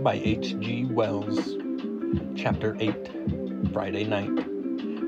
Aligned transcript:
by 0.00 0.14
H.G. 0.14 0.86
Wells. 0.86 1.56
Chapter 2.36 2.76
8 2.80 3.72
Friday 3.72 4.04
Night. 4.04 4.34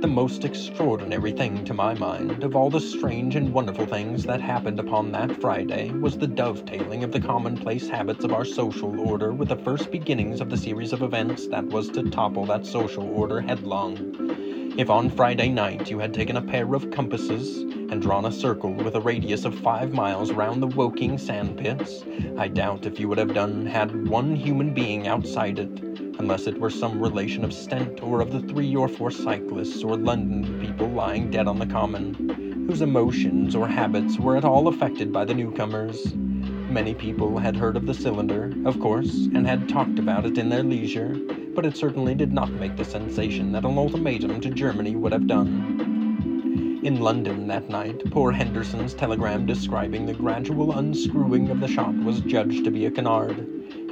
The 0.00 0.08
most 0.08 0.44
extraordinary 0.44 1.32
thing 1.32 1.64
to 1.64 1.74
my 1.74 1.94
mind 1.94 2.42
of 2.42 2.56
all 2.56 2.70
the 2.70 2.80
strange 2.80 3.36
and 3.36 3.52
wonderful 3.52 3.86
things 3.86 4.24
that 4.24 4.40
happened 4.40 4.80
upon 4.80 5.12
that 5.12 5.40
Friday 5.40 5.90
was 5.92 6.18
the 6.18 6.26
dovetailing 6.26 7.04
of 7.04 7.12
the 7.12 7.20
commonplace 7.20 7.88
habits 7.88 8.24
of 8.24 8.32
our 8.32 8.44
social 8.44 8.98
order 9.00 9.32
with 9.32 9.48
the 9.48 9.56
first 9.56 9.90
beginnings 9.90 10.40
of 10.40 10.50
the 10.50 10.56
series 10.56 10.92
of 10.92 11.02
events 11.02 11.46
that 11.48 11.66
was 11.66 11.88
to 11.90 12.10
topple 12.10 12.46
that 12.46 12.66
social 12.66 13.04
order 13.04 13.40
headlong. 13.40 14.41
If 14.74 14.88
on 14.88 15.10
Friday 15.10 15.50
night 15.50 15.90
you 15.90 15.98
had 15.98 16.14
taken 16.14 16.38
a 16.38 16.42
pair 16.42 16.74
of 16.74 16.90
compasses 16.90 17.58
and 17.58 18.00
drawn 18.00 18.24
a 18.24 18.32
circle 18.32 18.72
with 18.72 18.94
a 18.94 19.02
radius 19.02 19.44
of 19.44 19.54
five 19.58 19.92
miles 19.92 20.32
round 20.32 20.62
the 20.62 20.66
Woking 20.66 21.18
sandpits, 21.18 22.02
I 22.38 22.48
doubt 22.48 22.86
if 22.86 22.98
you 22.98 23.06
would 23.08 23.18
have 23.18 23.34
done 23.34 23.66
had 23.66 24.08
one 24.08 24.34
human 24.34 24.72
being 24.72 25.06
outside 25.06 25.58
it, 25.58 25.80
unless 26.18 26.46
it 26.46 26.58
were 26.58 26.70
some 26.70 27.02
relation 27.02 27.44
of 27.44 27.52
Stent 27.52 28.02
or 28.02 28.22
of 28.22 28.32
the 28.32 28.40
three 28.40 28.74
or 28.74 28.88
four 28.88 29.10
cyclists 29.10 29.84
or 29.84 29.94
London 29.94 30.58
people 30.58 30.88
lying 30.88 31.30
dead 31.30 31.48
on 31.48 31.58
the 31.58 31.66
common, 31.66 32.64
whose 32.66 32.80
emotions 32.80 33.54
or 33.54 33.68
habits 33.68 34.18
were 34.18 34.38
at 34.38 34.44
all 34.44 34.68
affected 34.68 35.12
by 35.12 35.26
the 35.26 35.34
newcomers. 35.34 36.14
Many 36.14 36.94
people 36.94 37.36
had 37.36 37.56
heard 37.56 37.76
of 37.76 37.84
the 37.84 37.92
cylinder, 37.92 38.54
of 38.64 38.80
course, 38.80 39.28
and 39.34 39.46
had 39.46 39.68
talked 39.68 39.98
about 39.98 40.24
it 40.24 40.38
in 40.38 40.48
their 40.48 40.62
leisure, 40.62 41.20
but 41.54 41.66
it 41.66 41.76
certainly 41.76 42.14
did 42.14 42.32
not 42.32 42.50
make 42.50 42.76
the 42.76 42.84
sensation 42.84 43.52
that 43.52 43.64
an 43.64 43.78
ultimatum 43.78 44.40
to 44.40 44.50
Germany 44.50 44.96
would 44.96 45.12
have 45.12 45.26
done. 45.26 46.80
In 46.82 47.00
London 47.00 47.46
that 47.46 47.68
night, 47.68 48.10
poor 48.10 48.32
Henderson's 48.32 48.94
telegram 48.94 49.46
describing 49.46 50.04
the 50.04 50.14
gradual 50.14 50.76
unscrewing 50.78 51.48
of 51.50 51.60
the 51.60 51.68
shop 51.68 51.94
was 51.94 52.20
judged 52.20 52.64
to 52.64 52.70
be 52.72 52.86
a 52.86 52.90
canard, 52.90 53.38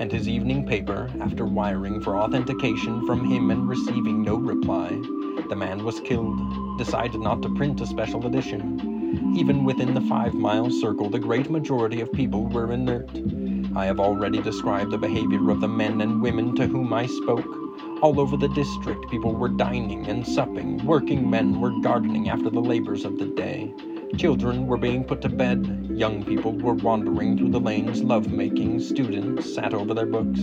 and 0.00 0.10
his 0.10 0.28
evening 0.28 0.66
paper, 0.66 1.08
after 1.20 1.44
wiring 1.46 2.00
for 2.00 2.16
authentication 2.16 3.06
from 3.06 3.24
him 3.24 3.50
and 3.50 3.68
receiving 3.68 4.22
no 4.22 4.34
reply, 4.34 4.88
the 5.48 5.56
man 5.56 5.84
was 5.84 6.00
killed, 6.00 6.78
decided 6.78 7.20
not 7.20 7.42
to 7.42 7.54
print 7.54 7.80
a 7.80 7.86
special 7.86 8.26
edition. 8.26 9.36
Even 9.36 9.64
within 9.64 9.94
the 9.94 10.00
five 10.00 10.34
mile 10.34 10.70
circle, 10.70 11.08
the 11.08 11.18
great 11.18 11.50
majority 11.50 12.00
of 12.00 12.12
people 12.12 12.46
were 12.46 12.72
inert. 12.72 13.08
I 13.76 13.86
have 13.86 14.00
already 14.00 14.42
described 14.42 14.90
the 14.90 14.98
behavior 14.98 15.48
of 15.50 15.60
the 15.60 15.68
men 15.68 16.00
and 16.00 16.20
women 16.20 16.56
to 16.56 16.66
whom 16.66 16.92
I 16.92 17.06
spoke. 17.06 17.46
All 18.02 18.18
over 18.18 18.36
the 18.36 18.48
district, 18.48 19.08
people 19.10 19.32
were 19.32 19.48
dining 19.48 20.08
and 20.08 20.26
supping, 20.26 20.84
working 20.84 21.30
men 21.30 21.60
were 21.60 21.78
gardening 21.80 22.28
after 22.28 22.50
the 22.50 22.60
labors 22.60 23.04
of 23.04 23.18
the 23.18 23.26
day. 23.26 23.72
Children 24.16 24.66
were 24.66 24.76
being 24.76 25.04
put 25.04 25.20
to 25.22 25.28
bed, 25.28 25.88
young 25.94 26.24
people 26.24 26.52
were 26.52 26.74
wandering 26.74 27.38
through 27.38 27.50
the 27.50 27.60
lanes 27.60 28.02
love 28.02 28.32
making, 28.32 28.80
students 28.80 29.54
sat 29.54 29.72
over 29.72 29.94
their 29.94 30.06
books. 30.06 30.40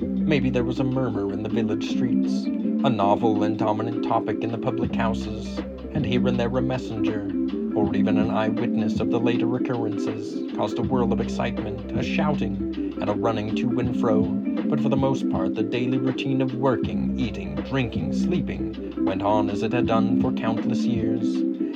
Maybe 0.00 0.48
there 0.48 0.64
was 0.64 0.80
a 0.80 0.84
murmur 0.84 1.32
in 1.32 1.42
the 1.42 1.50
village 1.50 1.90
streets, 1.90 2.44
a 2.44 2.88
novel 2.88 3.42
and 3.42 3.58
dominant 3.58 4.04
topic 4.04 4.42
in 4.42 4.50
the 4.50 4.58
public 4.58 4.94
houses, 4.94 5.58
and 5.92 6.06
here 6.06 6.26
and 6.26 6.40
there 6.40 6.56
a 6.56 6.62
messenger, 6.62 7.30
or 7.74 7.94
even 7.94 8.18
an 8.18 8.30
eyewitness 8.30 9.00
of 9.00 9.10
the 9.10 9.20
later 9.20 9.56
occurrences, 9.56 10.52
caused 10.56 10.78
a 10.78 10.82
whirl 10.82 11.12
of 11.12 11.20
excitement, 11.20 11.98
a 11.98 12.02
shouting, 12.02 12.94
and 13.00 13.08
a 13.08 13.14
running 13.14 13.54
to 13.56 13.78
and 13.78 13.98
fro, 14.00 14.22
but 14.22 14.80
for 14.80 14.88
the 14.88 14.96
most 14.96 15.28
part 15.30 15.54
the 15.54 15.62
daily 15.62 15.98
routine 15.98 16.40
of 16.42 16.54
working, 16.54 17.18
eating, 17.18 17.54
drinking, 17.56 18.12
sleeping 18.12 18.92
went 19.04 19.22
on 19.22 19.50
as 19.50 19.62
it 19.62 19.72
had 19.72 19.86
done 19.86 20.20
for 20.20 20.32
countless 20.32 20.84
years, 20.84 21.24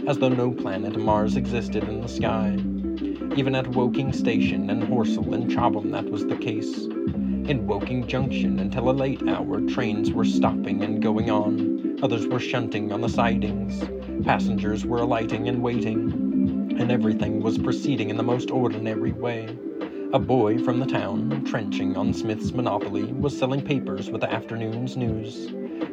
as 0.06 0.19
though 0.19 0.28
no 0.28 0.50
planet 0.53 0.97
Mars 0.99 1.37
existed 1.37 1.84
in 1.84 2.00
the 2.00 2.09
sky. 2.09 2.56
Even 3.37 3.54
at 3.54 3.69
Woking 3.69 4.12
Station 4.12 4.71
and 4.71 4.83
Horsell 4.84 5.34
and 5.34 5.50
Chobham 5.50 5.91
that 5.91 6.10
was 6.10 6.27
the 6.27 6.37
case. 6.37 6.87
In 7.47 7.66
Woking 7.66 8.06
Junction 8.06 8.59
until 8.59 8.88
a 8.88 8.93
late 8.93 9.22
hour 9.28 9.60
trains 9.60 10.10
were 10.10 10.25
stopping 10.25 10.82
and 10.82 11.03
going 11.03 11.31
on, 11.31 11.99
others 12.03 12.27
were 12.27 12.41
shunting 12.41 12.91
on 12.91 13.03
the 13.03 13.09
sidings, 13.09 13.84
Passengers 14.25 14.87
were 14.87 15.03
alighting 15.03 15.49
and 15.49 15.62
waiting, 15.62 16.75
and 16.78 16.91
everything 16.91 17.43
was 17.43 17.59
proceeding 17.59 18.09
in 18.09 18.16
the 18.16 18.22
most 18.22 18.50
ordinary 18.50 19.12
way. 19.12 19.47
A 20.15 20.19
boy 20.19 20.56
from 20.56 20.81
the 20.81 20.87
town, 20.87 21.44
trenching 21.44 21.99
on 21.99 22.15
Smith's 22.15 22.53
Monopoly, 22.53 23.12
was 23.12 23.37
selling 23.37 23.60
papers 23.60 24.10
with 24.10 24.22
the 24.22 24.33
afternoon's 24.33 24.97
news. 24.97 25.49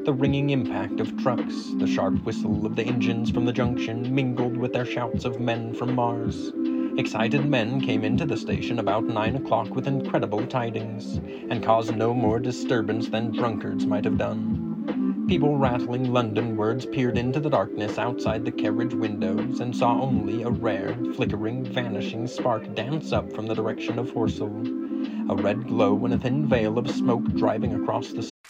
The 0.06 0.14
ringing 0.14 0.52
impact 0.52 1.02
of 1.02 1.18
trucks, 1.18 1.74
the 1.80 1.88
sharp 1.88 2.24
whistle 2.24 2.66
of 2.66 2.78
the 2.78 2.84
engines 2.86 3.30
from 3.30 3.44
the 3.44 3.52
junction 3.52 4.16
mingled 4.16 4.56
with 4.56 4.72
their 4.72 4.86
shouts 4.86 5.26
of 5.26 5.42
men 5.42 5.74
from 5.74 5.96
Mars. 5.96 6.54
Excited 6.98 7.46
men 7.46 7.80
came 7.80 8.04
into 8.04 8.26
the 8.26 8.36
station 8.36 8.78
about 8.80 9.08
nine 9.08 9.36
o'clock 9.36 9.76
with 9.76 9.88
incredible 9.88 10.46
tidings, 10.46 11.22
and 11.50 11.64
caused 11.64 11.96
no 11.96 12.14
more 12.14 12.40
disturbance 12.40 13.08
than 13.08 13.32
drunkards 13.32 13.86
might 13.86 14.04
have 14.04 14.18
done. 14.18 15.26
People 15.28 15.58
rattling 15.58 16.12
London 16.12 16.58
words 16.58 16.86
peered 16.86 17.18
into 17.18 17.40
the 17.40 17.50
darkness 17.50 17.98
outside 17.98 18.44
the 18.44 18.52
carriage 18.52 18.94
windows 18.94 19.62
and 19.62 19.76
saw 19.76 20.02
only 20.02 20.44
a 20.44 20.50
rare, 20.50 20.94
flickering, 21.16 21.64
vanishing 21.64 22.28
spark 22.28 22.76
dance 22.76 23.14
up 23.14 23.32
from 23.32 23.48
the 23.48 23.56
direction 23.56 23.98
of 23.98 24.12
Horsell. 24.12 24.68
A 25.30 25.36
red 25.36 25.68
glow 25.68 26.04
and 26.04 26.14
a 26.14 26.18
thin 26.18 26.48
veil 26.48 26.78
of 26.78 26.92
smoke 26.92 27.24
driving 27.36 27.74
across 27.74 28.12
the 28.12 28.31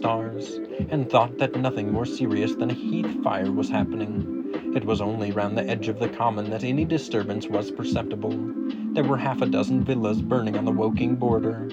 Stars 0.00 0.58
and 0.88 1.10
thought 1.10 1.36
that 1.36 1.54
nothing 1.54 1.92
more 1.92 2.06
serious 2.06 2.54
than 2.54 2.70
a 2.70 2.74
heath 2.74 3.22
fire 3.22 3.52
was 3.52 3.68
happening. 3.68 4.50
It 4.74 4.86
was 4.86 5.02
only 5.02 5.30
round 5.30 5.58
the 5.58 5.68
edge 5.68 5.88
of 5.88 5.98
the 5.98 6.08
common 6.08 6.48
that 6.48 6.64
any 6.64 6.86
disturbance 6.86 7.48
was 7.48 7.70
perceptible. 7.70 8.34
There 8.94 9.04
were 9.04 9.18
half 9.18 9.42
a 9.42 9.46
dozen 9.46 9.84
villas 9.84 10.22
burning 10.22 10.56
on 10.56 10.64
the 10.64 10.72
Woking 10.72 11.16
border. 11.16 11.68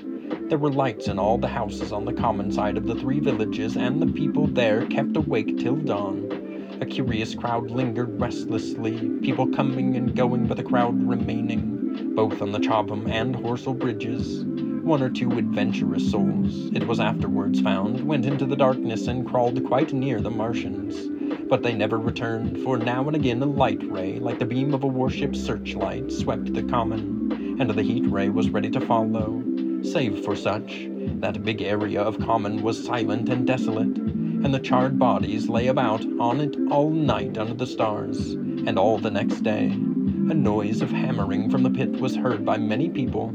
There 0.50 0.58
were 0.58 0.74
lights 0.74 1.08
in 1.08 1.18
all 1.18 1.38
the 1.38 1.48
houses 1.48 1.94
on 1.94 2.04
the 2.04 2.12
common 2.12 2.52
side 2.52 2.76
of 2.76 2.86
the 2.86 2.96
three 2.96 3.22
villages, 3.22 3.78
and 3.78 4.02
the 4.02 4.08
people 4.08 4.46
there 4.46 4.86
kept 4.88 5.16
awake 5.16 5.58
till 5.58 5.78
dawn. 5.78 6.78
A 6.82 6.86
curious 6.86 7.34
crowd 7.34 7.72
lingered 7.72 8.20
restlessly, 8.20 9.10
people 9.22 9.48
coming 9.48 9.96
and 9.96 10.14
going, 10.14 10.48
but 10.48 10.58
the 10.58 10.64
crowd 10.64 11.02
remaining, 11.02 12.14
both 12.14 12.42
on 12.42 12.52
the 12.52 12.60
Chobham 12.60 13.10
and 13.10 13.36
Horsell 13.36 13.80
bridges. 13.80 14.44
One 14.88 15.04
or 15.04 15.10
two 15.10 15.38
adventurous 15.38 16.10
souls, 16.10 16.72
it 16.74 16.88
was 16.88 17.02
afterwards 17.02 17.60
found, 17.60 18.00
went 18.08 18.26
into 18.26 18.46
the 18.46 18.56
darkness 18.56 19.08
and 19.08 19.28
crawled 19.28 19.62
quite 19.66 19.92
near 19.92 20.22
the 20.22 20.32
Martians. 20.32 21.10
But 21.50 21.62
they 21.62 21.74
never 21.74 22.00
returned, 22.00 22.64
for 22.64 22.78
now 22.78 23.06
and 23.06 23.14
again 23.14 23.44
a 23.44 23.46
light 23.46 23.84
ray, 23.92 24.18
like 24.18 24.40
the 24.40 24.46
beam 24.46 24.74
of 24.74 24.86
a 24.86 24.88
warship's 24.88 25.44
searchlight, 25.44 26.10
swept 26.10 26.54
the 26.54 26.64
common, 26.64 27.58
and 27.60 27.70
the 27.70 27.84
heat 27.84 28.10
ray 28.10 28.30
was 28.30 28.50
ready 28.50 28.70
to 28.70 28.80
follow. 28.80 29.44
Save 29.84 30.24
for 30.24 30.38
such, 30.38 30.88
that 31.20 31.44
big 31.44 31.62
area 31.62 32.02
of 32.02 32.18
common 32.20 32.64
was 32.64 32.82
silent 32.82 33.28
and 33.28 33.46
desolate, 33.46 33.98
and 33.98 34.54
the 34.54 34.60
charred 34.60 34.98
bodies 34.98 35.50
lay 35.50 35.68
about 35.68 36.06
on 36.18 36.40
it 36.40 36.56
all 36.72 36.92
night 36.92 37.38
under 37.38 37.56
the 37.56 37.68
stars, 37.68 38.32
and 38.32 38.80
all 38.80 38.98
the 39.00 39.12
next 39.12 39.42
day. 39.42 39.66
A 39.66 40.34
noise 40.34 40.82
of 40.82 40.92
hammering 40.92 41.52
from 41.52 41.64
the 41.64 41.70
pit 41.70 42.00
was 42.00 42.16
heard 42.16 42.46
by 42.46 42.58
many 42.58 42.90
people. 42.90 43.34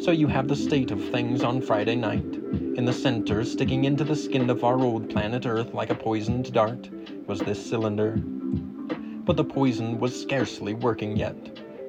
So 0.00 0.10
you 0.10 0.26
have 0.26 0.48
the 0.48 0.56
state 0.56 0.90
of 0.90 1.02
things 1.10 1.42
on 1.42 1.60
Friday 1.60 1.96
night. 1.96 2.34
In 2.76 2.84
the 2.84 2.92
center, 2.92 3.44
sticking 3.44 3.84
into 3.84 4.04
the 4.04 4.14
skin 4.14 4.50
of 4.50 4.62
our 4.62 4.78
old 4.80 5.10
planet 5.10 5.46
Earth 5.46 5.74
like 5.74 5.90
a 5.90 5.94
poisoned 5.94 6.52
dart, 6.52 6.88
was 7.26 7.40
this 7.40 7.64
cylinder. 7.64 8.16
But 8.16 9.36
the 9.36 9.44
poison 9.44 9.98
was 9.98 10.20
scarcely 10.20 10.74
working 10.74 11.16
yet. 11.16 11.36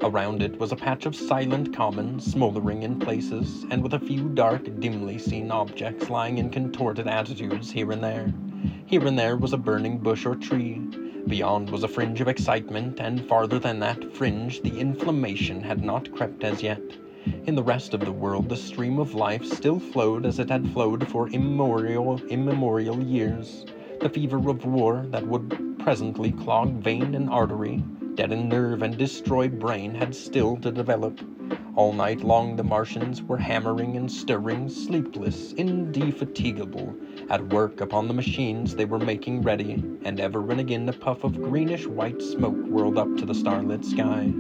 Around 0.01 0.44
it 0.44 0.59
was 0.59 0.71
a 0.71 0.75
patch 0.75 1.05
of 1.05 1.15
silent 1.15 1.75
common, 1.75 2.19
smoldering 2.19 2.83
in 2.83 2.99
places, 2.99 3.65
and 3.71 3.81
with 3.81 3.94
a 3.94 3.99
few 3.99 4.29
dark, 4.29 4.63
dimly 4.79 5.17
seen 5.17 5.51
objects 5.51 6.09
lying 6.09 6.38
in 6.38 6.49
contorted 6.49 7.07
attitudes 7.07 7.71
here 7.71 7.91
and 7.91 8.03
there. 8.03 8.31
Here 8.85 9.05
and 9.07 9.17
there 9.17 9.38
was 9.38 9.53
a 9.53 9.57
burning 9.57 9.97
bush 9.97 10.25
or 10.25 10.35
tree. 10.35 10.79
Beyond 11.27 11.71
was 11.71 11.83
a 11.83 11.88
fringe 11.88 12.21
of 12.21 12.27
excitement, 12.27 12.99
and 12.99 13.27
farther 13.27 13.59
than 13.59 13.79
that 13.79 14.15
fringe 14.15 14.61
the 14.61 14.79
inflammation 14.79 15.61
had 15.61 15.83
not 15.83 16.11
crept 16.13 16.44
as 16.44 16.61
yet. 16.61 16.81
In 17.45 17.56
the 17.56 17.63
rest 17.63 17.94
of 17.94 18.00
the 18.00 18.12
world 18.12 18.47
the 18.47 18.56
stream 18.56 19.00
of 19.00 19.13
life 19.13 19.44
still 19.44 19.79
flowed 19.79 20.25
as 20.25 20.39
it 20.39 20.50
had 20.50 20.69
flowed 20.71 21.07
for 21.09 21.27
immemorial, 21.29 22.21
immemorial 22.29 23.01
years. 23.03 23.65
The 24.00 24.07
fever 24.07 24.38
of 24.50 24.63
war 24.65 25.06
that 25.12 25.27
would 25.27 25.77
presently 25.79 26.31
clog 26.31 26.81
vein 26.81 27.15
and 27.15 27.29
artery, 27.29 27.83
deaden 28.15 28.47
nerve 28.47 28.81
and 28.81 28.97
destroy 28.97 29.50
brain 29.50 29.94
had 29.94 30.15
still 30.15 30.56
to 30.57 30.71
develop. 30.71 31.19
All 31.75 31.91
night 31.91 32.24
long 32.24 32.56
the 32.56 32.63
Martians 32.63 33.21
were 33.21 33.38
hammering 33.38 33.97
and 33.97 34.12
stirring, 34.12 34.69
sleepless, 34.69 35.53
indefatigable, 35.53 36.95
at 37.30 37.45
work 37.50 37.81
upon 37.81 38.07
the 38.07 38.13
machines 38.13 38.75
they 38.75 38.85
were 38.85 39.00
making 39.00 39.41
ready, 39.41 39.83
and 40.03 40.19
ever 40.19 40.50
and 40.50 40.62
again 40.62 40.88
a 40.88 40.94
puff 40.94 41.23
of 41.25 41.41
greenish 41.41 41.88
white 41.88 42.21
smoke 42.21 42.56
whirled 42.68 42.97
up 42.97 43.15
to 43.18 43.25
the 43.25 43.35
starlit 43.35 43.83
sky. 43.83 44.33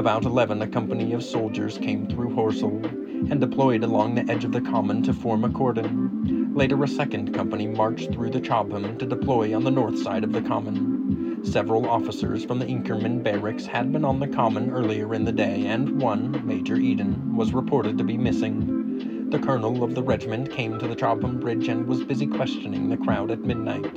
About 0.00 0.24
eleven 0.24 0.62
a 0.62 0.66
company 0.66 1.12
of 1.12 1.22
soldiers 1.22 1.76
came 1.76 2.06
through 2.06 2.30
Horsell 2.30 2.86
and 3.30 3.38
deployed 3.38 3.84
along 3.84 4.14
the 4.14 4.26
edge 4.32 4.44
of 4.46 4.52
the 4.52 4.62
common 4.62 5.02
to 5.02 5.12
form 5.12 5.44
a 5.44 5.50
cordon. 5.50 6.54
Later 6.54 6.82
a 6.82 6.88
second 6.88 7.34
company 7.34 7.66
marched 7.66 8.10
through 8.10 8.30
the 8.30 8.40
Chobham 8.40 8.96
to 8.96 9.04
deploy 9.04 9.54
on 9.54 9.62
the 9.62 9.70
north 9.70 9.98
side 9.98 10.24
of 10.24 10.32
the 10.32 10.40
common. 10.40 11.44
Several 11.44 11.86
officers 11.86 12.46
from 12.46 12.60
the 12.60 12.64
Inkerman 12.64 13.22
barracks 13.22 13.66
had 13.66 13.92
been 13.92 14.06
on 14.06 14.20
the 14.20 14.26
common 14.26 14.70
earlier 14.70 15.12
in 15.14 15.26
the 15.26 15.32
day, 15.32 15.66
and 15.66 16.00
one, 16.00 16.46
Major 16.46 16.76
Eden, 16.76 17.36
was 17.36 17.52
reported 17.52 17.98
to 17.98 18.04
be 18.04 18.16
missing. 18.16 19.28
The 19.28 19.38
colonel 19.38 19.84
of 19.84 19.94
the 19.94 20.02
regiment 20.02 20.50
came 20.50 20.78
to 20.78 20.88
the 20.88 20.96
Chobham 20.96 21.40
Bridge 21.40 21.68
and 21.68 21.86
was 21.86 22.02
busy 22.04 22.26
questioning 22.26 22.88
the 22.88 22.96
crowd 22.96 23.30
at 23.30 23.40
midnight. 23.40 23.94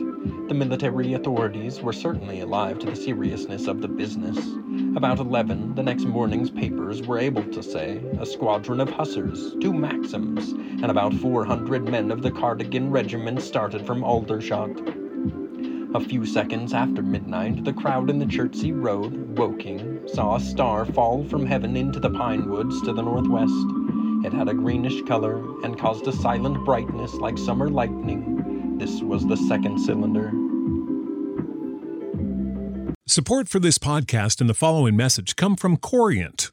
The 0.49 0.53
military 0.53 1.13
authorities 1.13 1.81
were 1.81 1.93
certainly 1.93 2.41
alive 2.41 2.77
to 2.79 2.87
the 2.87 2.97
seriousness 2.97 3.67
of 3.67 3.81
the 3.81 3.87
business. 3.87 4.37
About 4.95 5.19
11, 5.19 5.75
the 5.75 5.83
next 5.83 6.03
morning's 6.03 6.49
papers 6.49 7.01
were 7.01 7.17
able 7.17 7.45
to 7.45 7.63
say 7.63 8.03
a 8.19 8.25
squadron 8.25 8.81
of 8.81 8.89
hussars, 8.89 9.55
two 9.61 9.71
Maxims, 9.71 10.51
and 10.51 10.91
about 10.91 11.13
400 11.13 11.87
men 11.87 12.11
of 12.11 12.21
the 12.21 12.29
Cardigan 12.29 12.91
Regiment 12.91 13.41
started 13.41 13.85
from 13.87 14.03
Aldershot. 14.03 14.69
A 15.95 15.99
few 16.01 16.25
seconds 16.25 16.73
after 16.73 17.01
midnight, 17.01 17.63
the 17.63 17.71
crowd 17.71 18.09
in 18.09 18.19
the 18.19 18.25
Chertsey 18.25 18.73
Road, 18.73 19.37
Woking, 19.37 20.05
saw 20.07 20.35
a 20.35 20.41
star 20.41 20.83
fall 20.83 21.23
from 21.23 21.45
heaven 21.45 21.77
into 21.77 22.01
the 22.01 22.09
pine 22.09 22.49
woods 22.49 22.81
to 22.81 22.91
the 22.91 23.01
northwest. 23.01 23.55
It 24.25 24.33
had 24.33 24.49
a 24.49 24.53
greenish 24.53 25.03
color 25.03 25.37
and 25.63 25.79
caused 25.79 26.05
a 26.07 26.11
silent 26.11 26.65
brightness 26.65 27.13
like 27.13 27.37
summer 27.37 27.69
lightning. 27.69 28.52
This 28.77 29.01
was 29.01 29.25
the 29.27 29.37
second 29.37 29.79
cylinder. 29.79 30.31
Support 33.05 33.49
for 33.49 33.59
this 33.59 33.77
podcast 33.77 34.39
and 34.41 34.49
the 34.49 34.53
following 34.53 34.95
message 34.95 35.35
come 35.35 35.55
from 35.55 35.77
Corient. 35.77 36.52